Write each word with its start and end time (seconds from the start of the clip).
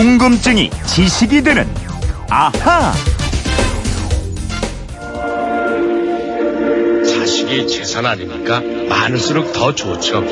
궁금증이 0.00 0.70
지식이 0.86 1.42
되는 1.42 1.68
아하. 2.30 2.94
자식이 7.06 7.68
재산 7.68 8.06
아닙니까? 8.06 8.62
많을수록 8.88 9.52
더 9.52 9.74
좋죠. 9.74 10.24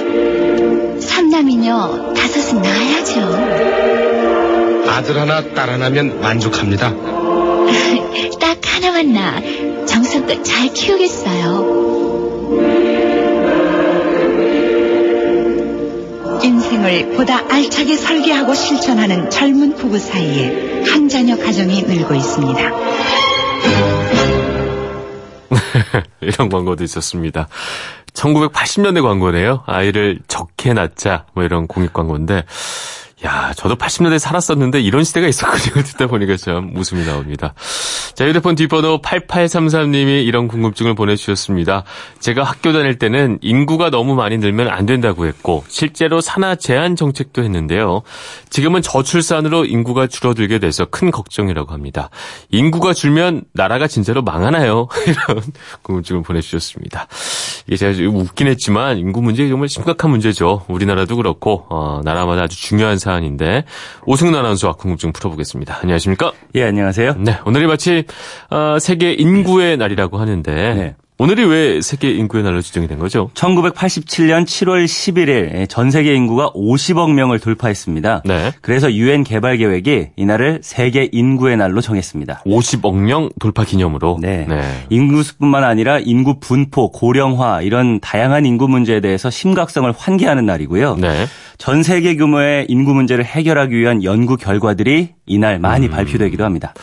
삼남이녀 1.03 2.15
다섯은 2.17 2.63
낳아야죠. 2.63 3.21
아들 4.91 5.21
하나, 5.21 5.43
딸 5.53 5.69
하나면 5.69 6.19
만족합니다. 6.23 6.89
딱 8.41 8.57
하나만 8.65 9.13
낳아 9.13 9.43
정성껏 9.85 10.43
잘 10.47 10.73
키우겠어요. 10.73 12.88
인생을 16.43 17.17
보다 17.17 17.43
알차게 17.53 17.97
설계하고 17.97 18.55
실천하는 18.55 19.31
젊은 19.31 19.75
부부 19.75 19.99
사이에 19.99 20.85
한 20.85 21.09
자녀 21.09 21.37
가정이 21.37 21.83
늘고 21.83 22.15
있습니다. 22.15 22.61
이런 26.21 26.49
광고도 26.49 26.85
있었습니다. 26.85 27.49
1980년대 28.13 29.03
광고네요. 29.03 29.63
아이를 29.67 30.19
적게 30.29 30.73
낳자 30.73 31.27
뭐 31.35 31.45
이런 31.45 31.67
공익 31.67 31.93
광고인데 31.93 32.45
야, 33.25 33.53
저도 33.57 33.75
80년대 33.75 34.21
살았었는데 34.21 34.81
이런 34.81 35.03
시대가 35.03 35.27
있었군요. 35.27 35.83
듣다 35.83 36.07
보니까 36.07 36.37
참 36.37 36.73
웃음이 36.77 37.05
나옵니다. 37.05 37.53
자, 38.15 38.29
휴대폰 38.29 38.55
뒷번호 38.55 39.03
8833님이 39.03 40.25
이런 40.25 40.47
궁금증을 40.47 40.95
보내주셨습니다. 40.95 41.83
제가 42.21 42.45
학교 42.45 42.73
다닐 42.73 42.97
때는 42.97 43.39
인구가 43.41 43.91
너무 43.91 44.15
많이 44.15 44.39
늘면 44.39 44.69
안 44.69 44.87
된다고 44.87 45.27
했고, 45.27 45.65
실제로 45.67 46.21
산하 46.21 46.55
제한 46.55 46.95
정책도 46.95 47.43
했는데요. 47.43 48.03
지금은 48.51 48.83
저출산으로 48.83 49.65
인구가 49.65 50.07
줄어들게 50.07 50.61
돼서 50.61 50.85
큰 50.85 51.11
걱정이라고 51.11 51.73
합니다. 51.73 52.11
인구가 52.51 52.93
줄면 52.95 53.43
나라가 53.53 53.89
진짜로 53.89 54.23
망하나요? 54.23 54.87
이런 55.07 55.43
궁금증을 55.83 56.23
보내주셨습니다. 56.23 57.09
이게 57.67 57.77
제가 57.77 57.95
좀 57.95 58.15
웃긴 58.15 58.47
했지만 58.47 58.99
인구 58.99 59.23
문제 59.23 59.49
정말 59.49 59.69
심각한 59.69 60.11
문제죠. 60.11 60.67
우리나라도 60.69 61.17
그렇고, 61.17 61.67
어, 61.69 62.01
나라마다 62.05 62.43
아주 62.43 62.57
중요한 62.61 62.97
사안 62.97 63.08
인데 63.25 63.65
오승훈 64.05 64.35
아나운서와 64.35 64.75
궁금증 64.75 65.13
풀어보겠습니다. 65.13 65.79
안녕하십니까? 65.83 66.33
예, 66.55 66.65
안녕하세요. 66.65 67.15
네, 67.19 67.39
오늘이 67.47 67.67
마치 67.67 68.05
어, 68.51 68.79
세계 68.79 69.13
인구의 69.13 69.77
날이라고 69.77 70.19
하는데 70.19 70.75
네. 70.75 70.97
오늘이 71.21 71.45
왜 71.47 71.81
세계 71.81 72.13
인구의 72.13 72.45
날로 72.45 72.61
지정이 72.61 72.87
된 72.87 73.01
거죠? 73.01 73.29
1987년 73.35 74.45
7월 74.45 74.85
11일 74.85 75.69
전 75.69 75.91
세계 75.91 76.15
인구가 76.15 76.53
50억 76.53 77.13
명을 77.13 77.41
돌파했습니다. 77.41 78.23
네. 78.25 78.53
그래서 78.61 78.93
유엔 78.93 79.25
개발 79.25 79.57
계획이 79.57 80.11
이날을 80.15 80.61
세계 80.63 81.09
인구의 81.11 81.57
날로 81.57 81.81
정했습니다. 81.81 82.45
50억 82.47 82.95
명 82.95 83.31
돌파 83.41 83.65
기념으로. 83.65 84.19
네. 84.23 84.47
인구수뿐만 84.91 85.65
아니라 85.65 85.99
인구 85.99 86.39
분포, 86.39 86.93
고령화 86.93 87.63
이런 87.63 87.99
다양한 87.99 88.47
인구 88.47 88.69
문제에 88.69 89.01
대해서 89.01 89.29
심각성을 89.29 89.93
환기하는 89.97 90.47
날이고요. 90.47 90.99
네. 91.01 91.27
전 91.59 91.83
세계 91.83 92.15
규모의 92.15 92.67
인구 92.69 92.95
문제를 92.95 93.25
해결하기 93.25 93.77
위한 93.77 94.05
연구 94.05 94.37
결과들이 94.37 95.15
이날 95.27 95.59
많이 95.59 95.87
음. 95.87 95.91
발표되기도 95.91 96.45
합니다. 96.45 96.75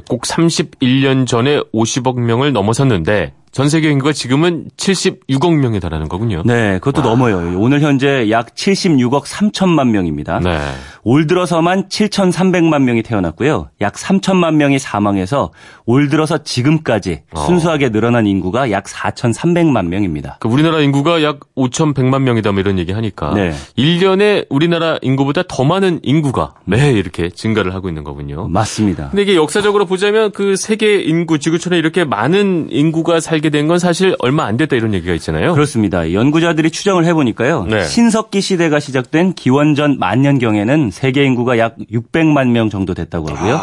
그꼭 0.00 0.22
31년 0.22 1.26
전에 1.26 1.60
50억 1.72 2.20
명을 2.20 2.52
넘어섰는데 2.52 3.32
전 3.56 3.70
세계 3.70 3.90
인구가 3.90 4.12
지금은 4.12 4.66
76억 4.76 5.56
명에 5.56 5.80
달하는 5.80 6.10
거군요. 6.10 6.42
네, 6.44 6.78
그것도 6.78 7.00
넘어요. 7.00 7.58
오늘 7.58 7.80
현재 7.80 8.28
약 8.30 8.54
76억 8.54 9.24
3천만 9.24 9.88
명입니다. 9.92 10.40
네. 10.40 10.58
올 11.04 11.26
들어서만 11.26 11.88
7,300만 11.88 12.82
명이 12.82 13.02
태어났고요. 13.02 13.70
약 13.80 13.94
3천만 13.94 14.56
명이 14.56 14.78
사망해서 14.78 15.52
올 15.86 16.10
들어서 16.10 16.42
지금까지 16.42 17.22
어. 17.32 17.46
순수하게 17.46 17.92
늘어난 17.92 18.26
인구가 18.26 18.70
약 18.70 18.84
4,300만 18.84 19.86
명입니다. 19.86 20.36
그 20.40 20.48
우리나라 20.48 20.80
인구가 20.80 21.22
약 21.22 21.40
5,100만 21.56 22.20
명이다 22.24 22.52
뭐 22.52 22.60
이런 22.60 22.78
얘기 22.78 22.92
하니까 22.92 23.32
네. 23.32 23.54
1년에 23.78 24.44
우리나라 24.50 24.98
인구보다 25.00 25.44
더 25.48 25.64
많은 25.64 26.00
인구가 26.02 26.52
매해 26.66 26.92
이렇게 26.92 27.30
증가를 27.30 27.74
하고 27.74 27.88
있는 27.88 28.04
거군요. 28.04 28.48
맞습니다. 28.48 29.08
근데 29.08 29.22
이게 29.22 29.34
역사적으로 29.34 29.85
보자면 29.86 30.30
그 30.32 30.56
세계 30.56 31.00
인구 31.00 31.38
지구촌에 31.38 31.78
이렇게 31.78 32.04
많은 32.04 32.68
인구가 32.70 33.20
살게 33.20 33.50
된 33.50 33.66
건 33.66 33.78
사실 33.78 34.14
얼마 34.20 34.44
안 34.44 34.56
됐다 34.56 34.76
이런 34.76 34.94
얘기가 34.94 35.12
있잖아요. 35.14 35.52
그렇습니다. 35.54 36.12
연구자들이 36.12 36.70
추정을 36.70 37.04
해보니까요. 37.06 37.64
네. 37.64 37.84
신석기 37.84 38.40
시대가 38.40 38.78
시작된 38.80 39.32
기원전 39.34 39.98
만년경에는 39.98 40.90
세계 40.92 41.24
인구가 41.24 41.58
약 41.58 41.76
600만 41.90 42.50
명 42.50 42.70
정도 42.70 42.94
됐다고 42.94 43.28
하고요. 43.30 43.60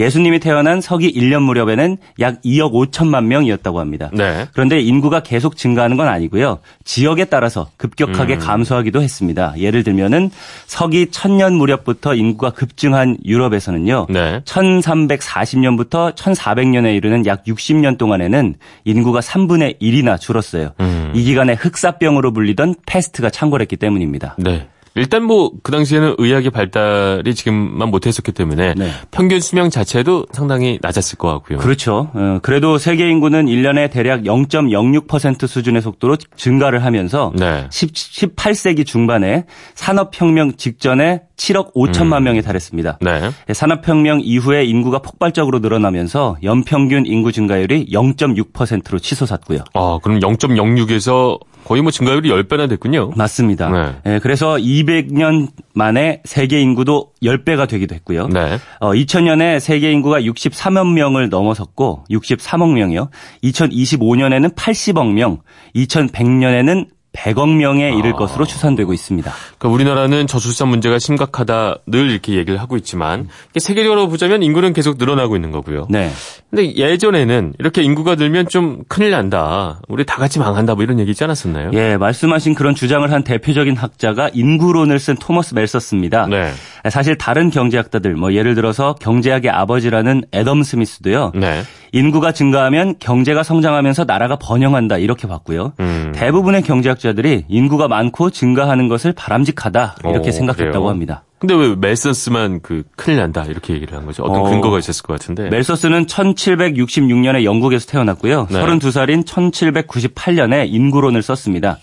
예수님이 0.00 0.40
태어난 0.40 0.80
서기 0.80 1.12
1년 1.12 1.42
무렵에는 1.42 1.98
약 2.20 2.40
2억 2.42 2.72
5천만 2.72 3.24
명이었다고 3.24 3.80
합니다. 3.80 4.10
네. 4.12 4.46
그런데 4.52 4.80
인구가 4.80 5.20
계속 5.20 5.56
증가하는 5.56 5.96
건 5.96 6.08
아니고요. 6.08 6.58
지역에 6.84 7.26
따라서 7.26 7.68
급격하게 7.76 8.34
음. 8.34 8.38
감소하기도 8.38 9.02
했습니다. 9.02 9.54
예를 9.58 9.84
들면은 9.84 10.30
서기 10.66 11.06
1000년 11.06 11.54
무렵부터 11.54 12.14
인구가 12.14 12.50
급증한 12.50 13.18
유럽에서는요. 13.24 14.06
네. 14.08 14.40
1340년부터 14.44 16.14
1400년에 16.14 16.96
이르는 16.96 17.26
약 17.26 17.44
60년 17.44 17.98
동안에는 17.98 18.54
인구가 18.84 19.20
3분의 19.20 19.80
1이나 19.80 20.18
줄었어요. 20.18 20.72
음. 20.80 21.12
이 21.14 21.22
기간에 21.24 21.52
흑사병으로 21.52 22.32
불리던 22.32 22.76
패스트가 22.86 23.28
창궐했기 23.28 23.76
때문입니다. 23.76 24.36
네. 24.38 24.66
일단 24.94 25.24
뭐 25.24 25.50
그 25.62 25.72
당시에는 25.72 26.16
의학의 26.18 26.50
발달이 26.50 27.34
지금만 27.34 27.90
못했었기 27.90 28.32
때문에 28.32 28.74
네. 28.74 28.90
평균 29.10 29.40
수명 29.40 29.70
자체도 29.70 30.26
상당히 30.32 30.78
낮았을 30.82 31.18
것 31.18 31.28
같고요. 31.28 31.58
그렇죠. 31.58 32.10
어, 32.14 32.38
그래도 32.42 32.78
세계 32.78 33.08
인구는 33.08 33.46
1년에 33.46 33.90
대략 33.90 34.22
0.06% 34.22 35.46
수준의 35.46 35.82
속도로 35.82 36.16
증가를 36.36 36.84
하면서 36.84 37.32
네. 37.36 37.66
10, 37.70 37.92
18세기 37.92 38.86
중반에 38.86 39.44
산업혁명 39.74 40.56
직전에 40.56 41.22
7억 41.36 41.72
5천만 41.74 42.18
음. 42.18 42.24
명에 42.24 42.42
달했습니다. 42.42 42.98
네. 43.00 43.30
산업혁명 43.52 44.20
이후에 44.22 44.64
인구가 44.64 44.98
폭발적으로 44.98 45.60
늘어나면서 45.60 46.36
연평균 46.42 47.06
인구 47.06 47.32
증가율이 47.32 47.86
0.6%로 47.90 48.98
치솟았고요. 48.98 49.60
아, 49.74 49.98
그럼 50.02 50.20
0.06에서 50.20 51.38
거의 51.64 51.82
뭐 51.82 51.90
증가율이 51.90 52.30
10배나 52.30 52.68
됐군요. 52.68 53.10
맞습니다. 53.16 53.70
네. 53.70 54.14
예, 54.14 54.18
그래서 54.20 54.56
200년 54.56 55.48
만에 55.74 56.22
세계 56.24 56.60
인구도 56.60 57.12
10배가 57.22 57.68
되기도 57.68 57.94
했고요. 57.94 58.28
네. 58.28 58.58
어, 58.80 58.92
2000년에 58.92 59.60
세계 59.60 59.92
인구가 59.92 60.20
63억 60.20 60.92
명을 60.92 61.28
넘어섰고 61.28 62.04
63억 62.10 62.72
명이요. 62.72 63.10
2025년에는 63.44 64.54
80억 64.54 65.12
명, 65.12 65.38
2100년에는 65.74 66.86
100억 67.12 67.56
명에 67.56 67.92
이를 67.96 68.12
아. 68.12 68.16
것으로 68.16 68.46
추산되고 68.46 68.92
있습니다. 68.92 69.32
그러니까 69.58 69.68
우리나라는 69.74 70.26
저출산 70.26 70.68
문제가 70.68 70.98
심각하다 70.98 71.78
늘 71.86 72.10
이렇게 72.10 72.34
얘기를 72.34 72.60
하고 72.60 72.76
있지만 72.76 73.28
세계적으로 73.58 74.08
보자면 74.08 74.42
인구는 74.42 74.72
계속 74.72 74.96
늘어나고 74.98 75.36
있는 75.36 75.50
거고요. 75.50 75.86
네. 75.90 76.10
근데 76.50 76.74
예전에는 76.76 77.54
이렇게 77.58 77.82
인구가 77.82 78.14
늘면 78.14 78.48
좀 78.48 78.82
큰일 78.88 79.10
난다. 79.10 79.80
우리 79.88 80.04
다 80.04 80.16
같이 80.16 80.38
망한다. 80.38 80.74
뭐 80.74 80.84
이런 80.84 80.98
얘기 80.98 81.10
있지 81.10 81.22
않았었나요? 81.24 81.70
예, 81.74 81.96
말씀하신 81.96 82.54
그런 82.54 82.74
주장을 82.74 83.10
한 83.10 83.24
대표적인 83.24 83.76
학자가 83.76 84.30
인구론을 84.32 84.98
쓴 84.98 85.16
토머스 85.16 85.54
멜서스입니다. 85.54 86.26
네. 86.26 86.52
사실 86.88 87.18
다른 87.18 87.50
경제학자들, 87.50 88.14
뭐 88.14 88.32
예를 88.32 88.54
들어서 88.54 88.94
경제학의 88.94 89.50
아버지라는 89.50 90.24
애덤 90.32 90.62
스미스도요. 90.62 91.32
네. 91.34 91.62
인구가 91.92 92.32
증가하면 92.32 92.96
경제가 92.98 93.42
성장하면서 93.42 94.04
나라가 94.04 94.36
번영한다 94.36 94.98
이렇게 94.98 95.26
봤고요. 95.26 95.72
음. 95.80 96.12
대부분의 96.14 96.62
경제학자들이 96.62 97.46
인구가 97.48 97.88
많고 97.88 98.30
증가하는 98.30 98.88
것을 98.88 99.12
바람직하다 99.12 99.96
이렇게 100.04 100.28
어, 100.28 100.32
생각했다고 100.32 100.72
그래요? 100.72 100.88
합니다. 100.88 101.24
근데 101.40 101.54
왜 101.54 101.74
멜선스만 101.74 102.60
그 102.62 102.82
큰일 102.96 103.18
난다 103.18 103.44
이렇게 103.44 103.72
얘기를 103.72 103.96
한 103.96 104.04
거죠? 104.04 104.22
어떤 104.24 104.40
어. 104.42 104.44
근거가 104.44 104.78
있었을 104.78 105.02
것 105.02 105.18
같은데. 105.18 105.48
멜서스는 105.48 106.04
1766년에 106.04 107.44
영국에서 107.44 107.86
태어났고요. 107.86 108.48
네. 108.50 108.60
32살인 108.60 109.24
1798년에 109.24 110.66
인구론을 110.70 111.22
썼습니다. 111.22 111.78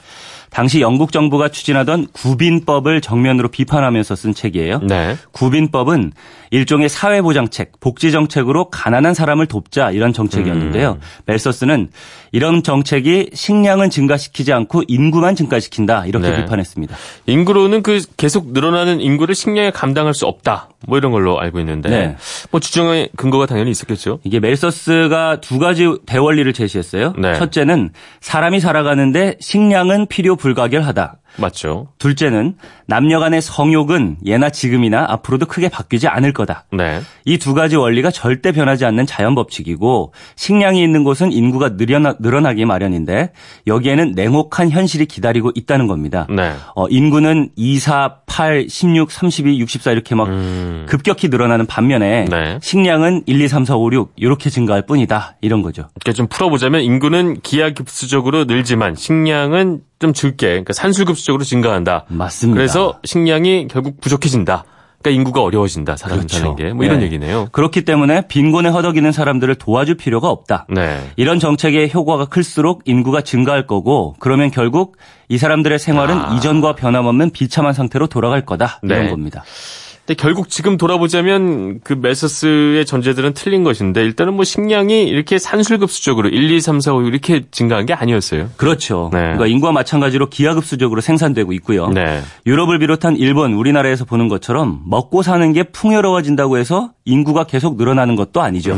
당시 0.49 0.81
영국 0.81 1.11
정부가 1.11 1.49
추진하던 1.49 2.07
구빈법을 2.13 3.01
정면으로 3.01 3.49
비판하면서 3.49 4.15
쓴 4.15 4.33
책이에요. 4.33 4.79
네. 4.79 5.15
구빈법은 5.31 6.13
일종의 6.51 6.89
사회보장책, 6.89 7.79
복지정책으로 7.79 8.69
가난한 8.69 9.13
사람을 9.13 9.47
돕자 9.47 9.91
이런 9.91 10.13
정책이었는데요. 10.13 10.91
음. 10.91 11.01
멜서스는 11.25 11.89
이런 12.31 12.63
정책이 12.63 13.31
식량은 13.33 13.89
증가시키지 13.89 14.53
않고 14.53 14.83
인구만 14.87 15.35
증가시킨다 15.35 16.05
이렇게 16.05 16.29
네. 16.29 16.37
비판했습니다. 16.37 16.95
인구로는 17.25 17.83
그 17.83 18.01
계속 18.17 18.51
늘어나는 18.53 19.01
인구를 19.01 19.35
식량에 19.35 19.71
감당할 19.71 20.13
수 20.13 20.25
없다. 20.25 20.69
뭐 20.87 20.97
이런 20.97 21.11
걸로 21.11 21.39
알고 21.39 21.59
있는데. 21.59 21.89
네. 21.89 22.15
뭐 22.51 22.59
주장의 22.59 23.09
근거가 23.15 23.45
당연히 23.45 23.71
있었겠죠. 23.71 24.19
이게 24.23 24.39
멜서스가 24.39 25.41
두 25.41 25.59
가지 25.59 25.87
대원리를 26.05 26.51
제시했어요. 26.53 27.13
네. 27.17 27.35
첫째는 27.35 27.91
사람이 28.21 28.59
살아가는데 28.59 29.37
식량은 29.39 30.07
필요 30.07 30.35
불가결하다. 30.35 31.17
맞죠. 31.37 31.87
둘째는 31.97 32.55
남녀 32.85 33.19
간의 33.19 33.41
성욕은 33.41 34.17
예나 34.25 34.49
지금이나 34.49 35.05
앞으로도 35.09 35.45
크게 35.45 35.69
바뀌지 35.69 36.07
않을 36.07 36.33
거다. 36.33 36.65
네. 36.71 37.01
이 37.25 37.37
두 37.37 37.53
가지 37.53 37.75
원리가 37.77 38.11
절대 38.11 38.51
변하지 38.51 38.83
않는 38.85 39.05
자연 39.05 39.33
법칙이고 39.35 40.13
식량이 40.35 40.81
있는 40.83 41.03
곳은 41.03 41.31
인구가 41.31 41.69
늘어나, 41.77 42.15
늘어나기 42.19 42.65
마련인데 42.65 43.31
여기에는 43.67 44.13
냉혹한 44.15 44.69
현실이 44.71 45.05
기다리고 45.05 45.51
있다는 45.55 45.87
겁니다. 45.87 46.27
네. 46.29 46.53
어, 46.75 46.87
인구는 46.89 47.51
2, 47.55 47.79
4, 47.79 48.21
8, 48.25 48.67
16, 48.69 49.11
32, 49.11 49.59
64 49.59 49.91
이렇게 49.91 50.15
막 50.15 50.27
음. 50.27 50.85
급격히 50.89 51.29
늘어나는 51.29 51.67
반면에 51.67 52.25
네. 52.25 52.59
식량은 52.61 53.23
1, 53.27 53.39
2, 53.41 53.47
3, 53.47 53.65
4, 53.65 53.75
5, 53.77 53.91
6 53.93 54.13
이렇게 54.17 54.49
증가할 54.49 54.85
뿐이다. 54.85 55.35
이런 55.41 55.61
거죠. 55.61 55.83
그러니까 55.99 56.13
좀 56.13 56.27
풀어보자면 56.27 56.81
인구는 56.81 57.41
기하급수적으로 57.41 58.45
늘지만 58.45 58.95
식량은 58.95 59.81
좀 59.99 60.13
적게, 60.13 60.47
그러니까 60.47 60.73
산술급수적으로 60.73 61.43
증가한다. 61.43 62.05
맞습니다. 62.07 62.57
그래서 62.57 62.99
식량이 63.03 63.67
결국 63.69 63.99
부족해진다. 63.99 64.65
그러니까 65.01 65.21
인구가 65.21 65.41
어려워진다. 65.43 65.95
사람 65.95 66.17
그렇죠. 66.19 66.37
사는 66.37 66.55
게. 66.55 66.73
뭐 66.73 66.83
이런 66.83 66.99
네. 66.99 67.05
얘기네요. 67.05 67.47
그렇기 67.51 67.83
때문에 67.83 68.27
빈곤에 68.27 68.69
허덕이는 68.69 69.11
사람들을 69.11 69.55
도와줄 69.55 69.95
필요가 69.95 70.29
없다. 70.29 70.65
네. 70.69 70.99
이런 71.15 71.39
정책의 71.39 71.91
효과가 71.93 72.25
클수록 72.25 72.81
인구가 72.85 73.21
증가할 73.21 73.67
거고 73.67 74.15
그러면 74.19 74.51
결국 74.51 74.97
이 75.29 75.37
사람들의 75.37 75.77
생활은 75.79 76.17
아. 76.17 76.35
이전과 76.35 76.75
변함없는 76.75 77.29
비참한 77.31 77.73
상태로 77.73 78.07
돌아갈 78.07 78.45
거다. 78.45 78.79
이런 78.83 79.03
네. 79.03 79.09
겁니다. 79.09 79.43
근데 80.07 80.21
결국 80.21 80.47
지금 80.47 80.77
돌아보자면 80.77 81.81
그 81.83 81.91
메서스의 81.91 82.85
전제들은 82.85 83.33
틀린 83.33 83.65
것인데 83.65 84.01
일단은 84.01 84.35
뭐 84.35 84.45
식량이 84.45 85.03
이렇게 85.03 85.37
산술급수적으로 85.37 86.29
1, 86.29 86.49
2, 86.49 86.61
3, 86.61 86.79
4, 86.79 86.93
5 86.93 87.01
이렇게 87.01 87.43
증가한 87.51 87.85
게 87.85 87.93
아니었어요. 87.93 88.49
그렇죠. 88.55 89.09
네. 89.11 89.19
그러니까 89.19 89.47
인구와 89.47 89.73
마찬가지로 89.73 90.29
기하급수적으로 90.29 91.01
생산되고 91.01 91.51
있고요. 91.51 91.89
네. 91.89 92.21
유럽을 92.45 92.79
비롯한 92.79 93.17
일본, 93.17 93.51
우리나라에서 93.51 94.05
보는 94.05 94.29
것처럼 94.29 94.81
먹고 94.85 95.23
사는 95.23 95.51
게 95.51 95.63
풍요로워진다고 95.63 96.57
해서 96.57 96.91
인구가 97.03 97.43
계속 97.43 97.75
늘어나는 97.75 98.15
것도 98.15 98.41
아니죠. 98.41 98.77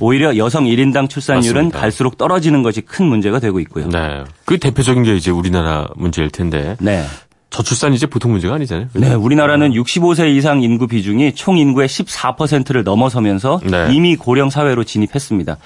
오히려 0.00 0.36
여성 0.36 0.64
1인당 0.64 1.10
출산율은 1.10 1.50
음. 1.50 1.54
맞습니다. 1.54 1.80
갈수록 1.80 2.18
떨어지는 2.18 2.62
것이 2.62 2.82
큰 2.82 3.06
문제가 3.06 3.40
되고 3.40 3.58
있고요. 3.58 3.88
네. 3.88 4.22
그 4.44 4.58
대표적인 4.58 5.02
게 5.02 5.16
이제 5.16 5.32
우리나라 5.32 5.88
문제일 5.96 6.30
텐데 6.30 6.76
네. 6.78 7.02
저출산 7.50 7.94
이제 7.94 8.06
보통 8.06 8.32
문제가 8.32 8.54
아니잖아요. 8.54 8.88
네, 8.94 9.14
우리나라는 9.14 9.72
65세 9.72 10.34
이상 10.36 10.62
인구 10.62 10.86
비중이 10.86 11.34
총 11.34 11.58
인구의 11.58 11.88
14%를 11.88 12.84
넘어서면서 12.84 13.60
네. 13.64 13.88
이미 13.92 14.16
고령 14.16 14.50
사회로 14.50 14.84
진입했습니다. 14.84 15.56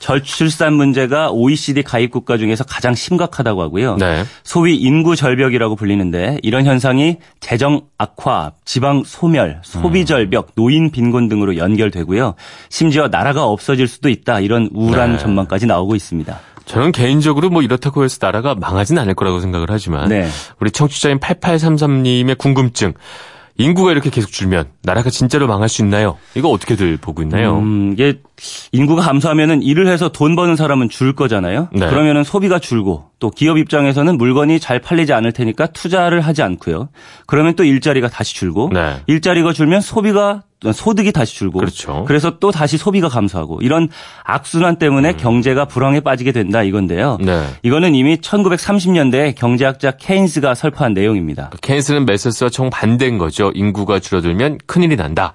저출산 0.00 0.72
문제가 0.72 1.30
OECD 1.30 1.82
가입 1.82 2.10
국가 2.10 2.38
중에서 2.38 2.64
가장 2.64 2.94
심각하다고 2.94 3.62
하고요. 3.62 3.96
네. 3.96 4.24
소위 4.42 4.76
인구 4.76 5.14
절벽이라고 5.14 5.76
불리는데 5.76 6.38
이런 6.42 6.64
현상이 6.64 7.18
재정 7.38 7.82
악화, 7.98 8.52
지방 8.64 9.04
소멸, 9.04 9.60
소비 9.62 10.06
절벽, 10.06 10.54
노인 10.54 10.90
빈곤 10.90 11.28
등으로 11.28 11.58
연결되고요. 11.58 12.34
심지어 12.70 13.08
나라가 13.08 13.44
없어질 13.44 13.86
수도 13.86 14.08
있다 14.08 14.40
이런 14.40 14.70
우울한 14.72 15.12
네. 15.12 15.18
전망까지 15.18 15.66
나오고 15.66 15.94
있습니다. 15.94 16.40
저는 16.70 16.92
개인적으로 16.92 17.50
뭐 17.50 17.62
이렇다고 17.62 18.04
해서 18.04 18.18
나라가 18.20 18.54
망하진 18.54 18.96
않을 18.96 19.14
거라고 19.14 19.40
생각을 19.40 19.66
하지만 19.70 20.08
네. 20.08 20.28
우리 20.60 20.70
청취자인 20.70 21.18
8833님의 21.18 22.38
궁금증 22.38 22.94
인구가 23.56 23.90
이렇게 23.90 24.08
계속 24.08 24.30
줄면 24.30 24.68
나라가 24.82 25.10
진짜로 25.10 25.48
망할 25.48 25.68
수 25.68 25.82
있나요? 25.82 26.16
이거 26.36 26.48
어떻게들 26.48 26.96
보고 26.98 27.22
있나요? 27.22 27.58
음, 27.58 27.92
이게 27.92 28.20
인구가 28.72 29.02
감소하면은 29.02 29.62
일을 29.62 29.86
해서 29.88 30.08
돈 30.08 30.36
버는 30.36 30.56
사람은 30.56 30.88
줄 30.88 31.14
거잖아요. 31.14 31.68
네. 31.72 31.88
그러면은 31.88 32.24
소비가 32.24 32.58
줄고 32.58 33.10
또 33.18 33.30
기업 33.30 33.58
입장에서는 33.58 34.16
물건이 34.16 34.60
잘 34.60 34.80
팔리지 34.80 35.12
않을 35.12 35.32
테니까 35.32 35.66
투자를 35.68 36.20
하지 36.20 36.42
않고요. 36.42 36.88
그러면 37.26 37.54
또 37.54 37.64
일자리가 37.64 38.08
다시 38.08 38.34
줄고 38.34 38.70
네. 38.72 38.96
일자리가 39.06 39.52
줄면 39.52 39.80
소비가 39.80 40.42
소득이 40.74 41.10
다시 41.12 41.36
줄고 41.36 41.58
그렇죠. 41.58 42.04
그래서 42.06 42.38
또 42.38 42.50
다시 42.50 42.76
소비가 42.76 43.08
감소하고 43.08 43.60
이런 43.62 43.88
악순환 44.24 44.76
때문에 44.76 45.14
경제가 45.14 45.64
불황에 45.64 46.00
빠지게 46.00 46.32
된다 46.32 46.62
이건데요. 46.62 47.16
음. 47.20 47.26
네. 47.26 47.46
이거는 47.62 47.94
이미 47.94 48.18
1930년대에 48.18 49.34
경제학자 49.34 49.92
케인스가 49.92 50.54
설파한 50.54 50.92
내용입니다. 50.92 51.50
케인스는 51.62 52.04
메서스와 52.04 52.50
정반대인 52.50 53.16
거죠. 53.16 53.52
인구가 53.54 54.00
줄어들면 54.00 54.58
큰일이 54.66 54.96
난다. 54.96 55.32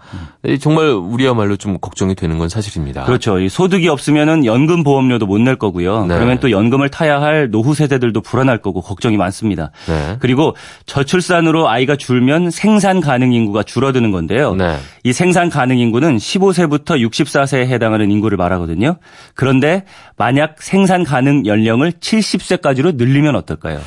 정말 0.61 0.89
우리야말로 0.89 1.55
좀 1.55 1.79
걱정이 1.79 2.13
되는 2.13 2.37
건 2.37 2.47
사실입니다. 2.47 2.94
그렇죠. 3.03 3.39
이 3.39 3.49
소득이 3.49 3.89
없으면은 3.89 4.45
연금 4.45 4.83
보험료도 4.83 5.25
못 5.25 5.41
낼 5.41 5.57
거고요. 5.57 6.05
네. 6.05 6.15
그러면 6.15 6.39
또 6.39 6.49
연금을 6.49 6.89
타야 6.89 7.21
할 7.21 7.51
노후 7.51 7.75
세대들도 7.75 8.21
불안할 8.21 8.59
거고 8.59 8.81
걱정이 8.81 9.17
많습니다. 9.17 9.71
네. 9.87 10.17
그리고 10.19 10.55
저출산으로 10.85 11.69
아이가 11.69 11.95
줄면 11.95 12.51
생산 12.51 13.01
가능 13.01 13.33
인구가 13.33 13.63
줄어드는 13.63 14.11
건데요. 14.11 14.55
네. 14.55 14.77
이 15.03 15.13
생산 15.13 15.49
가능 15.49 15.77
인구는 15.77 16.17
15세부터 16.17 16.99
64세에 17.01 17.67
해당하는 17.67 18.11
인구를 18.11 18.37
말하거든요. 18.37 18.97
그런데 19.35 19.83
만약 20.17 20.61
생산 20.61 21.03
가능 21.03 21.45
연령을 21.45 21.91
70세까지로 21.91 22.95
늘리면 22.95 23.35
어떨까요? 23.35 23.79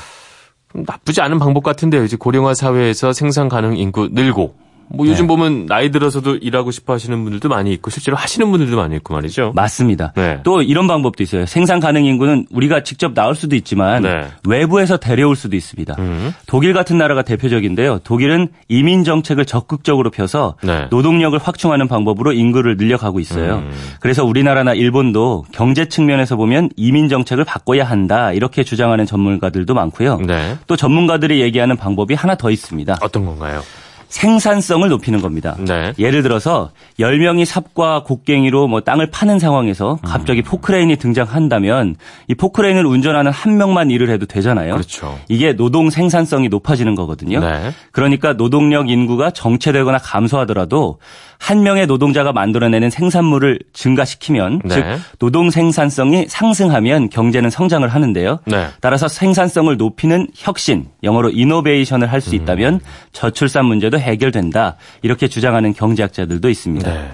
나쁘지 0.74 1.20
않은 1.22 1.38
방법 1.38 1.62
같은데요. 1.64 2.04
이제 2.04 2.16
고령화 2.16 2.54
사회에서 2.54 3.12
생산 3.12 3.48
가능 3.48 3.76
인구 3.76 4.08
늘고 4.12 4.54
뭐 4.90 5.06
요즘 5.06 5.24
네. 5.24 5.28
보면 5.28 5.66
나이 5.66 5.90
들어서도 5.90 6.36
일하고 6.36 6.70
싶어 6.70 6.94
하시는 6.94 7.22
분들도 7.22 7.48
많이 7.48 7.72
있고 7.72 7.90
실제로 7.90 8.16
하시는 8.16 8.50
분들도 8.50 8.76
많이 8.76 8.96
있고 8.96 9.14
말이죠. 9.14 9.52
맞습니다. 9.54 10.12
네. 10.16 10.40
또 10.44 10.62
이런 10.62 10.86
방법도 10.86 11.22
있어요. 11.22 11.46
생산 11.46 11.80
가능 11.80 12.04
인구는 12.04 12.46
우리가 12.50 12.82
직접 12.82 13.12
낳을 13.14 13.34
수도 13.34 13.56
있지만 13.56 14.02
네. 14.02 14.26
외부에서 14.46 14.96
데려올 14.96 15.36
수도 15.36 15.56
있습니다. 15.56 15.96
음. 15.98 16.32
독일 16.46 16.72
같은 16.72 16.98
나라가 16.98 17.22
대표적인데요. 17.22 17.98
독일은 18.00 18.48
이민 18.68 19.04
정책을 19.04 19.44
적극적으로 19.44 20.10
펴서 20.10 20.56
네. 20.62 20.86
노동력을 20.90 21.38
확충하는 21.38 21.88
방법으로 21.88 22.32
인구를 22.32 22.76
늘려가고 22.76 23.20
있어요. 23.20 23.58
음. 23.58 23.72
그래서 24.00 24.24
우리나라나 24.24 24.74
일본도 24.74 25.44
경제 25.52 25.86
측면에서 25.88 26.36
보면 26.36 26.70
이민 26.76 27.08
정책을 27.08 27.44
바꿔야 27.44 27.84
한다 27.84 28.32
이렇게 28.32 28.62
주장하는 28.64 29.06
전문가들도 29.06 29.74
많고요. 29.74 30.18
네. 30.26 30.56
또 30.66 30.76
전문가들이 30.76 31.40
얘기하는 31.40 31.76
방법이 31.76 32.14
하나 32.14 32.34
더 32.36 32.50
있습니다. 32.50 32.98
어떤 33.02 33.26
건가요? 33.26 33.62
생산성을 34.08 34.88
높이는 34.88 35.20
겁니다. 35.20 35.56
네. 35.58 35.92
예를 35.98 36.22
들어서 36.22 36.70
10명이 36.98 37.44
삽과 37.44 38.02
곡괭이로 38.04 38.66
뭐 38.66 38.80
땅을 38.80 39.10
파는 39.10 39.38
상황에서 39.38 39.98
갑자기 40.02 40.42
포크레인이 40.42 40.96
등장한다면 40.96 41.96
이 42.26 42.34
포크레인을 42.34 42.86
운전하는 42.86 43.30
한 43.30 43.56
명만 43.56 43.90
일을 43.90 44.10
해도 44.10 44.26
되잖아요. 44.26 44.74
그렇죠. 44.74 45.18
이게 45.28 45.54
노동 45.54 45.90
생산성이 45.90 46.48
높아지는 46.48 46.94
거거든요. 46.94 47.40
네. 47.40 47.72
그러니까 47.92 48.32
노동력 48.34 48.88
인구가 48.88 49.30
정체되거나 49.30 49.98
감소하더라도 49.98 50.98
한 51.38 51.62
명의 51.62 51.86
노동자가 51.86 52.32
만들어내는 52.32 52.90
생산물을 52.90 53.60
증가시키면 53.72 54.62
네. 54.64 54.74
즉 54.74 54.84
노동 55.18 55.50
생산성이 55.50 56.26
상승하면 56.28 57.10
경제는 57.10 57.50
성장을 57.50 57.88
하는데요. 57.88 58.40
네. 58.46 58.66
따라서 58.80 59.06
생산성을 59.06 59.76
높이는 59.76 60.26
혁신, 60.34 60.88
영어로 61.02 61.30
이노베이션을 61.30 62.10
할수 62.10 62.30
음. 62.30 62.34
있다면 62.34 62.80
저출산 63.12 63.66
문제도 63.66 63.97
해결된다. 63.98 64.76
이렇게 65.02 65.28
주장하는 65.28 65.72
경제학자들도 65.72 66.48
있습니다. 66.48 66.92
네. 66.92 67.10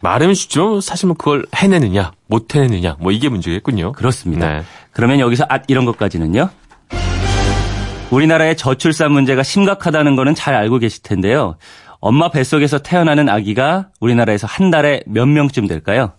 말은 0.00 0.34
쉽죠. 0.34 0.80
사실 0.80 1.06
뭐 1.06 1.16
그걸 1.16 1.46
해내느냐, 1.54 2.12
못 2.26 2.54
해내느냐, 2.54 2.96
뭐 2.98 3.12
이게 3.12 3.28
문제겠군요. 3.28 3.92
그렇습니다. 3.92 4.48
네. 4.48 4.62
그러면 4.90 5.20
여기서 5.20 5.46
앗 5.48 5.62
이런 5.68 5.84
것까지는요. 5.84 6.50
우리나라의 8.10 8.56
저출산 8.56 9.12
문제가 9.12 9.42
심각하다는 9.42 10.16
거는 10.16 10.34
잘 10.34 10.54
알고 10.54 10.78
계실 10.78 11.02
텐데요. 11.02 11.56
엄마 12.00 12.30
뱃속에서 12.30 12.78
태어나는 12.78 13.28
아기가 13.28 13.90
우리나라에서 14.00 14.46
한 14.46 14.70
달에 14.70 15.02
몇 15.06 15.26
명쯤 15.26 15.66
될까요? 15.68 16.12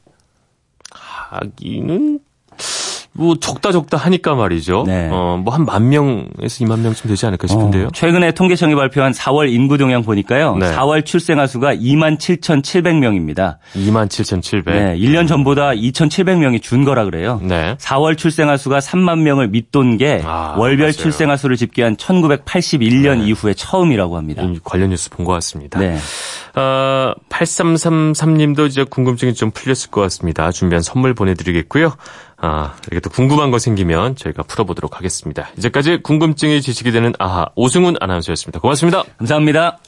아기는 1.30 2.20
뭐 3.16 3.36
적다 3.40 3.72
적다 3.72 3.96
하니까 3.98 4.34
말이죠. 4.34 4.86
네. 4.88 5.08
어, 5.12 5.40
뭐 5.44 5.54
한 5.54 5.66
만 5.66 5.90
명에서 5.90 6.66
2만 6.66 6.80
명쯤 6.80 7.08
되지 7.10 7.26
않을까 7.28 7.48
싶은데요. 7.48 7.86
어, 7.88 7.90
최근에 7.94 8.32
통계청이 8.32 8.74
발표한 8.76 9.12
4월 9.12 9.52
인구 9.52 9.78
동향 9.78 10.02
보니까요. 10.02 10.56
네. 10.58 10.72
4월 10.76 11.06
출생아 11.06 11.46
수가 11.46 11.76
2만 11.76 12.18
7,700명입니다. 12.18 13.58
2만 13.76 14.10
7,700. 14.10 14.74
네, 14.74 14.98
1년 14.98 15.28
전보다 15.28 15.70
2,700명이 15.72 16.62
준 16.62 16.84
거라 16.86 17.06
그래요. 17.06 17.40
네. 17.44 17.76
4월 17.80 18.18
출생아 18.18 18.58
수가 18.58 18.80
3만 18.80 19.20
명을 19.20 19.50
밑돈 19.50 19.98
게 19.98 20.22
아, 20.26 20.56
월별 20.58 20.80
맞아요. 20.88 20.92
출생아 20.94 21.38
수를 21.38 21.56
집계한 21.56 21.96
1981년 21.98 23.28
이후에 23.28 23.54
처음이라고 23.54 24.18
합니다. 24.18 24.42
이 24.44 24.60
관련 24.64 24.90
뉴스 24.90 25.10
본 25.12 25.24
것 25.26 25.34
같습니다. 25.34 25.80
네. 25.80 25.98
어, 26.56 27.14
8333님도 27.30 28.68
이제 28.68 28.84
궁금증이 28.84 29.34
좀 29.34 29.52
풀렸을 29.52 29.90
것 29.92 30.02
같습니다. 30.02 30.52
준비한 30.52 30.82
선물 30.82 31.14
보내드리겠고요. 31.14 31.94
아, 32.46 32.76
이렇게 32.92 33.00
또 33.00 33.10
궁금한 33.10 33.52
거 33.52 33.58
생기면 33.58 34.18
저희가 34.18 34.44
풀어보도록 34.44 34.98
하겠습니다. 34.98 35.48
이제까지 35.58 36.00
궁금증이 36.04 36.62
지식이 36.62 36.92
되는 36.92 37.14
아하 37.18 37.48
오승훈 37.56 37.96
아나운서였습니다. 38.02 38.60
고맙습니다. 38.60 39.04
감사합니다. 39.18 39.78